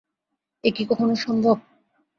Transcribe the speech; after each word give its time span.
এ 0.63 0.69
কি 0.75 0.83
কখনো 0.85 1.13
সম্ভব? 1.15 1.55